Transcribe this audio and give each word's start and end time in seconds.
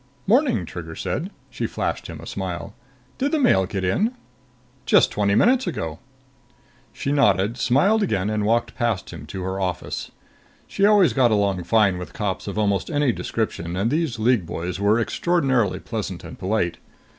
"Morning," 0.25 0.65
Trigger 0.65 0.95
said. 0.95 1.29
She 1.51 1.67
flashed 1.67 2.07
him 2.07 2.19
a 2.19 2.25
smile. 2.25 2.73
"Did 3.19 3.31
the 3.31 3.39
mail 3.39 3.67
get 3.67 3.83
in?" 3.83 4.15
"Just 4.87 5.11
twenty 5.11 5.35
minutes 5.35 5.67
ago." 5.67 5.99
She 6.91 7.11
nodded, 7.11 7.55
smiled 7.55 8.01
again 8.01 8.27
and 8.27 8.43
walked 8.43 8.73
past 8.73 9.11
him 9.13 9.27
to 9.27 9.43
her 9.43 9.59
office. 9.59 10.09
She 10.65 10.85
always 10.87 11.13
got 11.13 11.29
along 11.29 11.65
fine 11.65 11.99
with 11.99 12.13
cops 12.13 12.47
of 12.47 12.57
almost 12.57 12.89
any 12.89 13.11
description, 13.11 13.75
and 13.75 13.91
these 13.91 14.17
League 14.17 14.47
boys 14.47 14.79
were 14.79 14.99
extraordinarily 14.99 15.79
pleasant 15.79 16.23
and 16.23 16.39
polite. 16.39 16.79